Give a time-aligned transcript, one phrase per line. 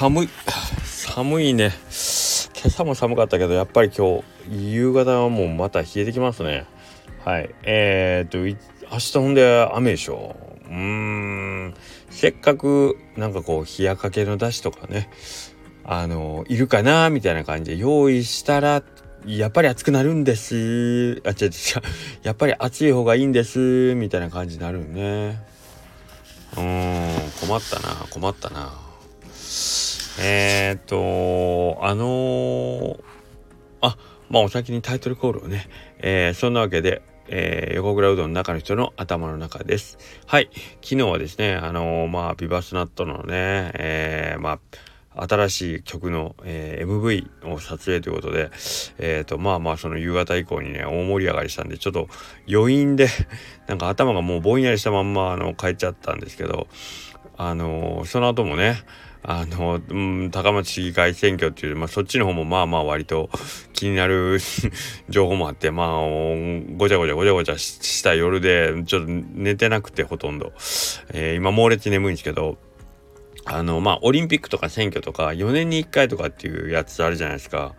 [0.00, 0.28] 寒い
[0.82, 1.74] 寒いね。
[2.56, 6.64] 今朝も寒かったけどやっぱり今日夕方はもうまた冷えてきますね。
[7.22, 7.54] はい。
[7.64, 10.36] えー、っと明日ほんで雨でしょ？
[10.64, 11.74] うーん。
[12.08, 15.10] せっかくなんかこう冷やかけの出汁とかね
[15.84, 18.82] あのいるかなみたいな感じで用意したら
[19.26, 21.20] やっぱり暑くなるんです。
[21.26, 21.50] あ違う違う
[22.22, 23.94] やっぱり暑い方がいいんです。
[23.96, 25.42] みたいな感じになるね。
[26.56, 27.10] うん。
[27.46, 28.72] 困ったな困ったな。
[30.18, 33.02] えー、っとあのー、
[33.82, 33.96] あ
[34.28, 37.02] まあお先にタイトルコールをね、えー、そんなわけで
[37.32, 39.98] えー、横倉うどんの中の人の頭の中です。
[40.26, 40.50] はい。
[40.82, 44.58] 昨日はですね、あのー、まあ、ビバスナットのね、えー、ま
[45.14, 48.50] あ、新しい曲の、えー、MV を撮影ということで、
[48.98, 52.08] えっ、ー、と、まあまあ、その夕方以降にね、大盛り上がりしたんで、ちょっと
[52.50, 53.08] 余韻で
[53.68, 56.68] なんか頭がもうぼんやりしたまんま、あの、帰っちゃったんですけど、
[57.36, 58.82] あのー、その後もね、
[59.22, 63.28] あの、うん、高松市議会選挙っていう、まあ、そっちの方もまあまあ割と
[63.72, 64.38] 気になる
[65.08, 65.88] 情報もあって、まあ、
[66.76, 70.52] ごちゃごちゃごちゃごちゃした夜で、ちょっと寝てなくてほとんど。
[71.12, 72.58] えー、今猛烈に眠いんですけど、
[73.44, 77.74] あの、まあ、オリンピックとか選挙とか、4年に1回とかっていうやつあるじゃないですか。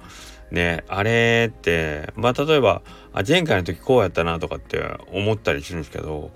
[0.51, 2.81] ね、あれって、まあ、例えば、
[3.13, 6.31] あ、前回の時こうやったなとかって思ったりするんですけど、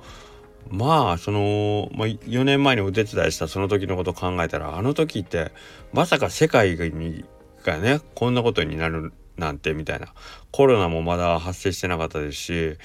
[0.70, 5.52] まあその、まあ、4年前にお手伝いしたその時のことを考えたらあの時って
[5.94, 10.14] まさか世界がねこんなことになるなんてみたいな
[10.52, 12.78] コロナもまだ発生してなかったですし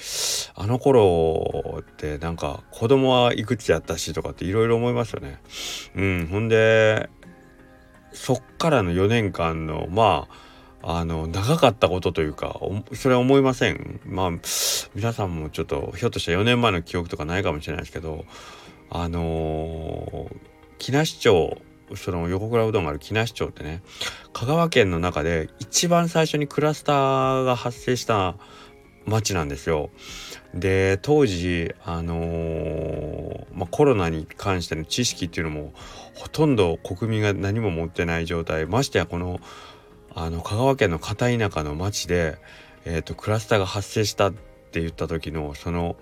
[0.57, 5.41] あの頃ってなんか子供はいくつやったしとかっていろいろ思いますよね。
[5.95, 7.09] うん、ほんで
[8.13, 10.50] そっからの4年間のまあ
[10.83, 12.59] あの長かったことというか
[12.95, 14.31] それは思いませんまあ
[14.95, 18.25] 皆さんもちょっとひょっとしたら4年前の記憶とかないかもしれないですけど
[18.89, 20.37] あのー、
[20.79, 21.59] 木梨町
[21.97, 23.83] その横倉うどんがある木梨町ってね
[24.33, 28.37] 香川県の中で一番最初にクラスターが発生した
[29.07, 29.91] 町なんですよ。
[30.55, 35.73] で当時あのー、まあ、コロナに関しての知識っていうのも
[36.15, 39.41] ほとんど国民が何も持ってない状態ましてやこの
[40.15, 42.39] あの香川県の片田舎の町で、
[42.85, 45.97] えーと、クラスターが発生したって言った時のその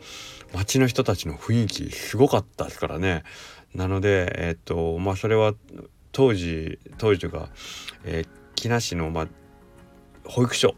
[0.53, 3.23] 町の人たちの雰囲気すごかったですからね。
[3.75, 5.55] なのでえ、ー、とまあそれは
[6.13, 7.49] 当時当時というか、
[8.05, 9.29] えー、木梨の、ま、
[10.25, 10.75] 保育所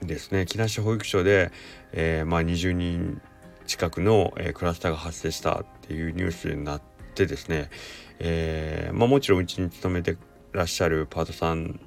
[0.00, 1.52] ですね木梨保育所で、
[1.92, 3.20] えー、まあ、20人
[3.66, 6.82] 近くの、え、クラスターが発生したっていうニュースになっ
[7.14, 7.70] てですね、
[8.18, 10.16] えまあ、もちろんうちに勤めて
[10.52, 11.78] らっしゃるパートさん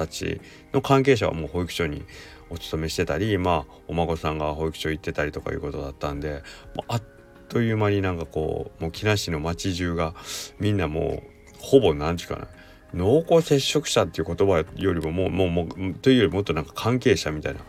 [0.00, 0.40] たち
[0.72, 2.04] の関係者はもう保育所に
[2.48, 6.42] お勤めしてたりまあお孫さんが保育所行ってたりとかいうことだったんで
[6.88, 7.02] あっ
[7.48, 10.14] という間になんかこうもう木梨の町中が
[10.58, 12.48] みんなもうほぼ何時かな
[12.94, 17.60] 濃厚接触者っていう言葉よりももうもうもうというよりもっとなんか関係者みたいな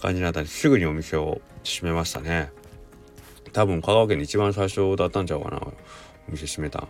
[0.00, 2.50] 感じになったんですぐにお店を閉めましたね。
[3.52, 5.72] 多分香川県で一番最初だったんちゃうかなお
[6.28, 6.88] 店閉めた。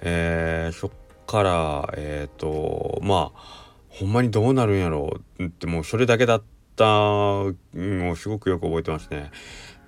[0.00, 0.90] えー、そっ
[1.26, 3.67] からえっ、ー、とまあ
[3.98, 6.42] ほんまにどうなるんやろうってもうそれだけだっ
[6.76, 9.32] たのをすごくよく覚えてますね。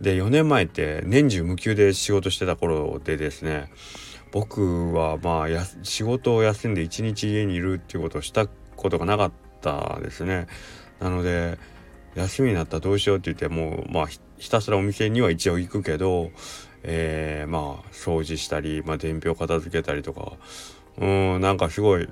[0.01, 3.71] で4年前って年中無休で仕事してた頃でですね
[4.33, 10.49] 僕はまあや仕事を休んで一日家にいるっていうことをしたことがなかったですね。
[10.99, 11.59] なので
[12.17, 16.33] 休みになったらどうしようって言ってもうまあひたすらお店には一応行くけど、
[16.83, 20.33] えー、まあ掃除したり、まあ、伝票片付けたりとか
[20.99, 22.09] うんなんかすごい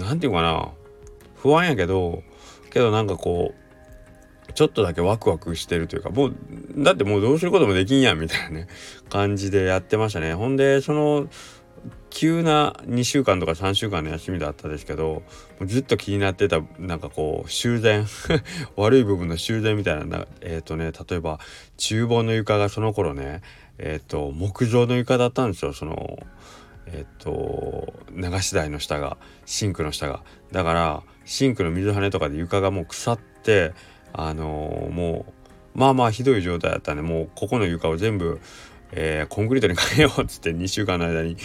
[0.00, 0.70] 何て言うかな。
[1.36, 2.22] 不安やけど
[2.70, 6.34] けどなんかこうちょっとだけワクワクしてるというかもう
[6.76, 8.68] だってもうどうすることもできんやんみたいなね
[9.08, 10.34] 感じでやってましたね。
[10.34, 11.28] ほんでその
[12.10, 15.22] 急な2週間とか3週間の休みだったですけど
[15.64, 18.06] ずっと気になってたなんかこう修繕
[18.76, 21.38] 悪い部分の修繕みたいなえっ、ー、とね例えば
[21.78, 23.40] 厨房の床がその頃ね
[23.78, 25.72] えっ、ー、と木造の床だったんですよ。
[25.72, 26.18] その
[26.86, 30.22] えっと流し台の下がシンクの下が。
[30.52, 33.72] だからシンクの水跳ねとかで床がもう腐って
[34.12, 38.40] あのー、もうまあまあひどい状態だったんでもうここの床を全部、
[38.92, 41.36] えー、コンクリートに変えようっつって2週間の間に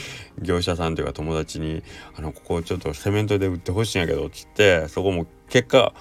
[0.42, 1.84] 業者さんというか友達に
[2.18, 5.94] 「あのここちょっとセメントで売ってほしいんやけど」っつってそこも結果、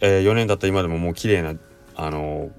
[0.00, 1.54] えー、4年経った今でももう綺麗な
[1.96, 2.50] あの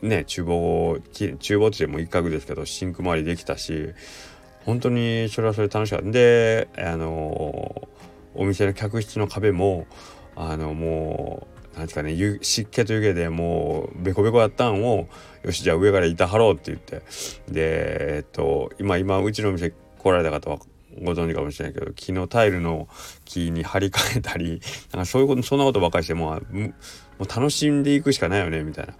[0.00, 3.94] ね厨房厨房っても一角ですけどシンク周りできたし
[4.64, 6.10] 本当にそれはそれ楽しかった。
[6.10, 7.88] であの
[8.34, 9.86] お店の客室の壁も
[10.36, 15.08] あのもうなんですかね湿気と湯気でもうベコベコやったんを
[15.42, 17.02] よしじゃあ上から板張ろうって言って。
[17.50, 20.58] でえっと今今うちの店来られた方は
[21.00, 22.88] ご存知かもしれないけど木のタイルの
[23.24, 24.60] 木に張り替えたり
[24.92, 26.46] なんかそういうことそんなことばっかりしてもう
[27.18, 28.94] もう楽しんでいくしかないよねみたいな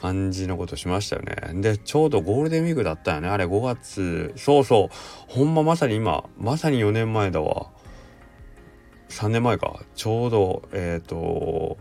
[0.00, 1.60] 感じのことしましたよね。
[1.60, 4.94] でちょうどゴールデンウィークだったよねあれ5月そうそう。
[5.28, 7.68] ほんままさに今まさに4年前だわ。
[9.10, 9.80] 3年前か。
[9.94, 11.78] ちょうどえっ、ー、と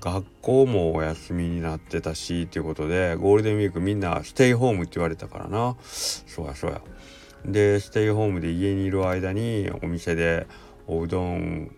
[0.00, 5.76] 学校もお休みになってたしっていうことでゴールデンウィークみんなステイホームって言われたからな。
[5.82, 6.80] そうやそうや。
[7.46, 10.46] でステイホームで家にいる間にお店で
[10.86, 11.70] おうどん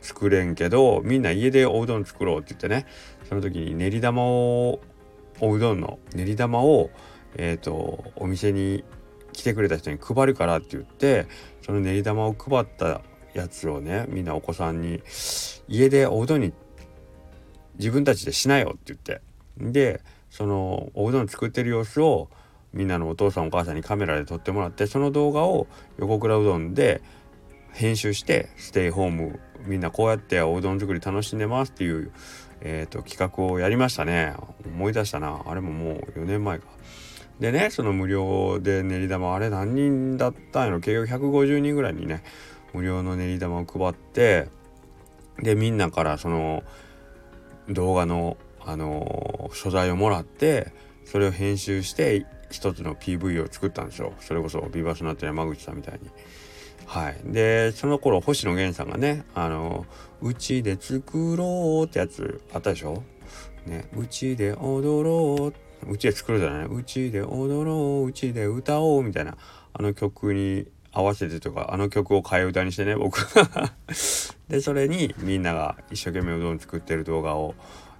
[0.00, 2.86] 作れんけどみんな家でおうどん作ろうって言ってね
[3.28, 4.80] その時に練り玉を
[5.40, 6.90] おうどんの練り玉を
[7.36, 8.84] えっ、ー、とお店に
[9.32, 11.26] 来てくれた人に配るからって言って
[11.62, 13.00] その練り玉を配った
[13.32, 15.00] やつをねみんなお子さんに
[15.68, 16.52] 家でおうどんに
[17.78, 19.20] 自分たちでしなよって言って。
[19.56, 22.28] でそのおうどん作ってる様子を
[22.74, 25.68] みんなのお父さんお母さんにカメラで撮ってもらってその動画を
[25.98, 27.00] 横倉うどんで
[27.72, 32.10] 編集してステイホームみんなこうやっておうどん作り楽しんでますっていう、
[32.60, 34.34] えーと、企画をやりましたね。
[34.66, 35.42] 思い出したな。
[35.46, 36.66] あれももう4年前か。
[37.40, 40.80] でねその無料で練り玉あれ何人だったんやろ？
[40.80, 42.22] 計画150人ぐらいにね
[42.72, 44.48] 無料の練り玉を配って
[45.40, 46.62] でみんなからその
[47.68, 50.72] 動画の、あのー、素材をもらって
[51.04, 54.12] それを編集して一つの PV を作ったんですよ。
[54.20, 56.10] それこそビバスナット山口さんみたいに。
[56.86, 59.86] はい、でその頃星野源さんがね「あの
[60.20, 63.02] うちで作ろう」ってやつあったでしょ？
[63.66, 65.52] ね、うちで踊ろ
[65.86, 65.90] う。
[65.90, 66.66] うちで作るじゃない？
[66.66, 68.06] うちで踊ろう。
[68.06, 69.36] うちで歌おうみたいな。
[69.72, 73.18] あの曲に合わせてとかあの曲を替え歌にしてね僕。
[74.48, 77.54] でそれにみんなが一生懸命うどん作ってる動画を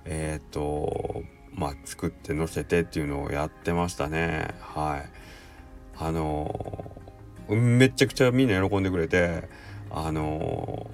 [0.05, 1.23] えっ、と
[1.65, 5.09] まあ作って載せてっていうのをやってましたねはい
[5.97, 9.49] あのー、めちゃくちゃみんな喜んでくれて
[9.91, 10.91] あの、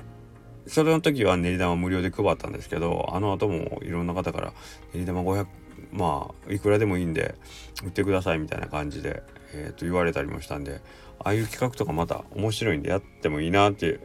[0.66, 4.52] それの時は練り玉無料で配ったんですけどあの後もいろんな方から
[4.94, 5.46] 練り玉500
[5.90, 7.34] まあいくらでもいいんで
[7.82, 10.82] 売ってくださいみたいな感じで、えー、と言われたりもしたんで
[11.18, 13.98] ああいう企画とかまた面白いんでやってもいいなって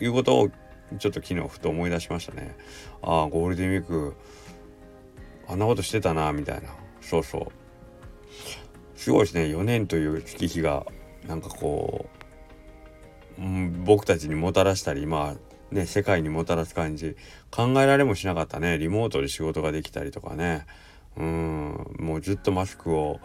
[0.00, 0.50] いうことを
[0.98, 2.56] ちょっと昨日ふと思い出しましたね。
[3.02, 4.16] ああゴールデンウィーク
[5.48, 6.68] あんなことしてたなみたいな。
[7.00, 8.98] そうそう。
[8.98, 9.44] すごいですね。
[9.44, 10.86] 4年という月日が
[11.26, 12.08] なんかこ
[13.38, 17.16] う、うん、僕たちにもたらしたりまあね世界にもたらす感じ。
[17.50, 18.76] 考えられもしなかったね。
[18.76, 20.66] リモートで仕事ができたりとかね。
[21.16, 21.96] うん。
[21.98, 23.20] もうずっとマスクを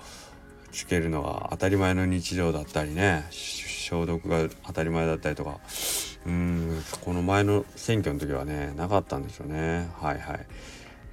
[0.72, 3.26] つけるのが当たり前の日常だったりね。
[3.32, 5.60] 消毒が当たり前だったりとか。
[6.26, 6.82] うん。
[7.02, 9.90] この前の選挙の時はねなかったんですよね。
[10.00, 10.46] はいはい。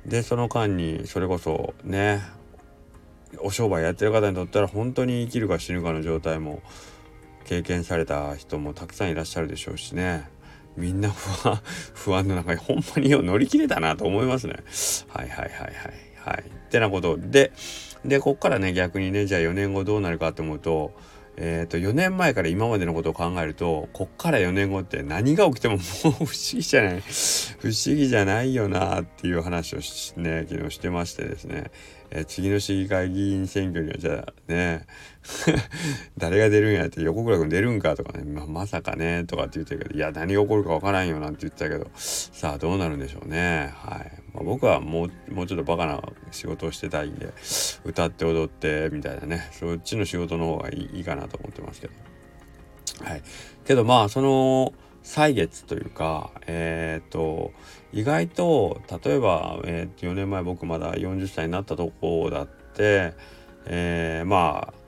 [0.06, 2.23] でその間にそれこそね
[3.38, 6.62] お商売やってる方にとったら本当に生きるか死ぬかの状態も
[7.44, 10.29] 経験された人もたくさんいらっしゃるでしょうしね
[10.76, 11.61] みんな不安
[11.94, 14.55] 不安の中にほんまによう乗り切れたなと思いますね。
[15.08, 15.75] はいはいはいはい
[16.25, 16.44] はい。
[16.46, 17.53] ってなことで
[18.05, 20.93] でこっからね逆にねじゃあ4年後どうなるかって思うと
[21.37, 29.79] えー、と4年前から今までのことを考えるとこっから4年後って何が起きてももう 不思議じゃない不思議じゃないよなっていう話を
[30.21, 31.71] ね昨日してましてですね。
[32.12, 34.87] えー、次の市議会議員選挙にはじゃあね
[36.19, 43.70] 誰が出るんやって横倉君出るんかとかね、まあ、まさかねとかって言ってるけどいや何が起こるか分からんよなんて言ってたけどさあどうなるんでしょうね。
[43.75, 47.32] はい、まあ、僕はもうもうちょっとバカな仕事をしてたいんで
[47.84, 49.49] 歌って踊ってみたいなね。
[49.53, 51.94] そっちの仕事の方がいいかなと思ってますけど。
[53.05, 53.22] はい。
[53.65, 54.72] けどまあその
[55.03, 57.53] 歳月というかえっ、と
[57.93, 63.15] 意外と例えば、えー、4年前僕まだ40歳になったとこだって、
[63.67, 64.81] えー、まあ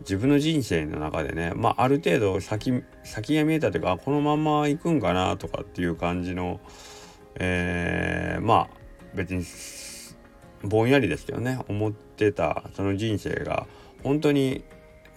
[0.00, 6.60] 自分の人生の中でね、まあ、ある程度先先が見えたというかこのまま行くんかなとかっていう感じの、
[7.36, 8.81] えー、まあ
[9.14, 9.44] 別に
[10.62, 13.66] ぼんやりですけどね思ってたその人生が
[14.02, 14.64] 本当に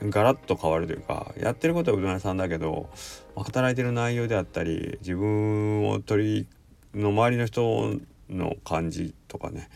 [0.01, 2.89] ガラッと変わるというかやってることはうどん屋さんだけど
[3.35, 6.47] 働いてる内容であったり自分を取
[6.93, 7.99] りの周りの人
[8.29, 9.69] の感じとかね、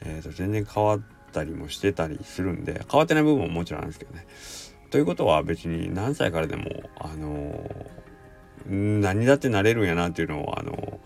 [0.00, 1.00] えー、と全然変わっ
[1.32, 4.26] たりもしてたりするんで変わってない部分ももちろんあるんですけどね。
[4.90, 6.64] ということは別に何歳からでも
[6.98, 7.86] あのー、
[8.66, 11.00] 何だってなれるんやなっていうのをあの、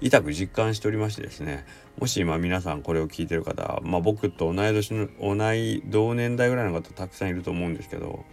[0.00, 1.64] 痛く実感しておりましてですね
[1.98, 8.24] もし今皆さんこれを聞いてる方、まあ、僕と同い年の同い同年代ぐらいの方たくさんいると思うんですけど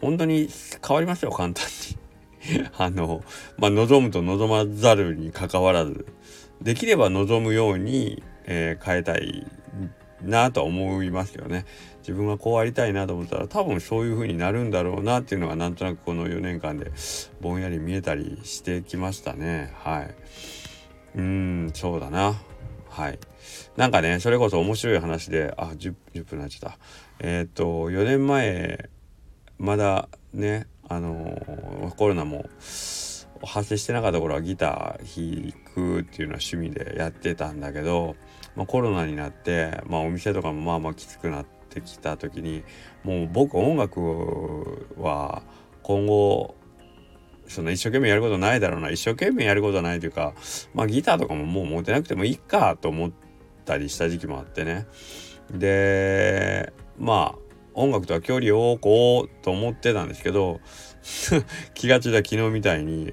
[0.00, 0.48] 本当に
[0.86, 2.04] 変わりますよ簡単に。
[2.76, 3.24] あの、
[3.56, 6.06] まあ、望むと望まざるにかかわらず
[6.60, 9.46] できれば望むように、えー、変えたい
[10.22, 11.64] なとは思いますけどね
[12.06, 16.92] 自分がこうありたいなと思ったら多分そういう風になるんだろうなっていうのがなんとなくこの4年間で
[17.40, 19.74] ぼんやり見えたりしてきましたね。
[19.82, 20.14] はい。
[21.16, 22.34] うんそうだな。
[22.90, 23.18] はい。
[23.76, 26.78] なんかねそれこそ面白い話であ 10, 10分になっちゃった。
[27.20, 28.90] えー、っと4年前
[29.58, 32.44] まだねあの、コロナも
[33.42, 38.16] 発生してなかった頃はギター弾くっていうのは趣味でやってたんだけど、
[38.56, 42.62] まあ、コロナになって、まあ、お店とかもまあまあきつくなってきた時に
[43.02, 45.42] もう僕音楽は
[45.82, 46.54] 今後
[47.46, 50.34] その一生懸命やることないだろうな一生懸命やることないというか
[50.72, 53.12] まあギターとかももう持てなくてもいいかと思っ
[53.64, 54.86] たりした時期もあってね。
[55.50, 57.43] でまあ
[57.74, 60.60] 音楽とは距離を置こうと思ってたんですけど
[61.74, 63.12] 気がついた昨日みたいに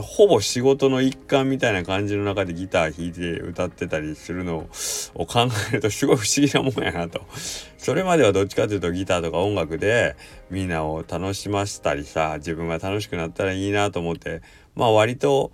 [0.00, 4.68] ほぼ仕事の一環みたいな感じの中でギター弾いて歌ってたりするの
[5.14, 7.22] を考えるとすごい不思議なもんやなと。
[7.78, 10.14] それまではどっちかというとギターとか音楽で
[10.50, 14.40] みんなを楽しませたりさ自分が楽しくなったらいいなと思って
[14.76, 15.50] まあ割と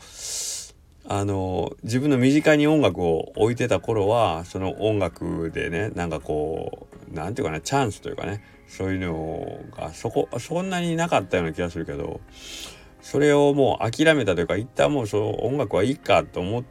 [1.11, 12.21] あの自分の身近に音楽を置いてた頃はその音楽でねなんかこう何て言うかなチャンスというかねそういうのがそこそんなになかったような気がするけど
[13.00, 16.65] それをもう諦めたというか一旦もうそう音楽はいいかと思っ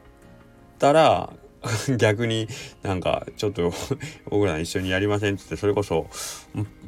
[0.78, 1.32] たら
[1.98, 2.48] 逆に
[2.82, 3.72] なんかちょっと
[4.30, 6.06] 僕ら一緒にやりませんっつってそれこそ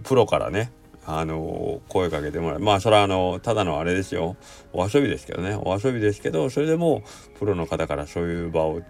[0.05, 0.73] プロからね
[1.07, 2.61] あの声かけてもらう。
[2.61, 4.37] まあそれはあのただのあれですよ。
[4.73, 5.57] お遊びですけどね。
[5.57, 7.03] お遊びですけどそれでも
[7.39, 8.83] プロの方からそういう場を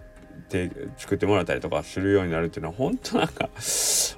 [0.97, 3.49] 作ってもらったりとかするようになるっていうのは本当なんか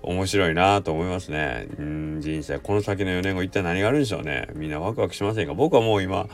[0.02, 1.68] 面白いなと思いますね。
[1.78, 2.60] うん人生。
[2.60, 4.48] この先の4年後一体何があるんでしょうね。
[4.56, 6.28] みんなワクワクしませんか僕はもう今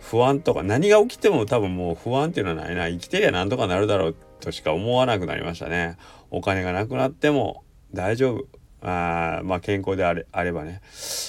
[0.00, 2.88] 不安とか何が起きても多分もう不安っていうのはないな。
[2.88, 5.96] 生きてりゃなんとかなるだろうとしか思わなくなりましたね。
[6.30, 8.46] お金がなくなっても大丈夫。
[8.82, 10.80] あまあ健康であれあればね。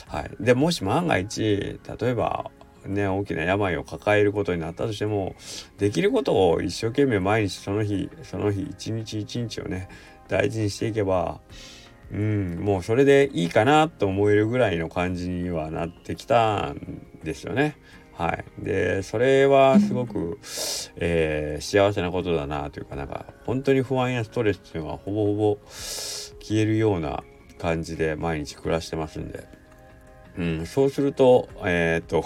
[0.07, 2.51] はい、でもし万が一例えば
[2.88, 5.36] ね大きな病を抱えることになったとしても
[5.77, 9.89] できることを一生懸命毎日その日その日一日一日をね
[10.27, 11.39] 大事にしていけば
[12.12, 17.77] うんもうそれでいいかなと思えるぐらいの感じにはなってきたんですよね。
[18.13, 20.39] はい、でそれはすごく、
[20.96, 27.24] えー、幸せなことだなというかなんか本当に不安やストレスっていうのはほぼほぼ消えるような
[27.60, 29.48] 感じで毎日暮らしてますんで、
[30.36, 32.24] うん、そうするとえー、っと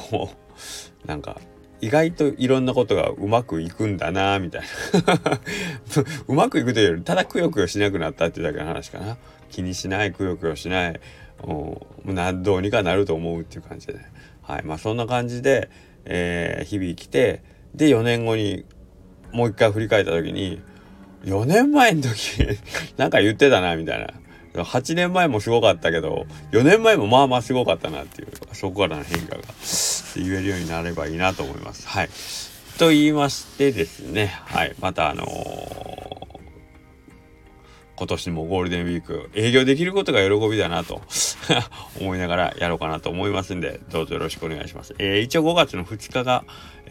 [1.05, 1.39] なんか
[1.81, 4.62] 意外といろんなことがうまくいくんだなみたい
[5.05, 5.20] な。
[6.27, 9.17] うまくいくというよりただくよくよしなくなったっていうだけの話かな。
[9.50, 11.00] 気にしないくよくよしない。
[12.05, 14.12] などうにかなると思うっていう感じでね
[14.43, 14.63] はい。
[14.63, 15.70] まあそんな感じで、
[16.05, 17.41] えー、日々生きて
[17.74, 18.63] で4年後に
[19.31, 20.62] もう一回振り返った時に
[21.25, 22.46] 4年前の時
[22.98, 24.08] なんか言ってたなみたいな。
[24.53, 29.41] 8年前もすごかったけど4年前もまあまあすごかったなっていうそこからの変化が
[30.15, 31.88] 言えるようになればいいなと思います。
[31.88, 32.10] はい。
[32.77, 35.29] と言いましてですね、はい、またあのー、
[37.96, 41.01] 今年もゴールデンウィーク営業できることが喜びだなと
[42.00, 44.95] 思いながらやろうかなと思いますんでどうぞよろしくお願いします。
[45.00, 46.43] えー、一応5月の2日が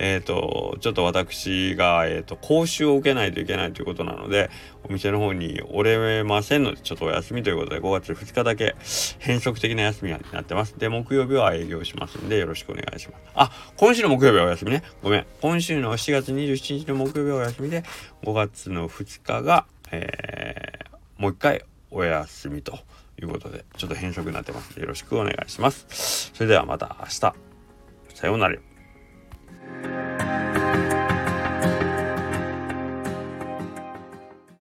[0.02, 4.50] えっ、ー、と、ちょっと私が、えっ、ー、と、講習を受けないといけないということなので、
[4.82, 8.76] お店の方におれませんので、ちょっとお休みということで、5月2日だけ
[9.18, 10.78] 変則的な休みになってます。
[10.78, 13.22] で、木曜日は営業しますんで、よろしくお願いします。
[13.34, 14.82] あ、今週の木曜日はお休みね。
[15.02, 15.26] ごめん。
[15.42, 17.84] 今週の7月27日の木曜日はお休みで、
[18.22, 22.78] 5月の2日が、えー、もう一回お休みと
[23.26, 26.30] いうことで、ちょっと変色になってますので、よろしくお願いします。
[26.34, 27.34] それではまた明日。
[28.14, 28.69] さようなら。